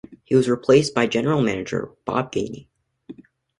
[0.23, 2.65] He was replaced by general manager, Bob Gainey.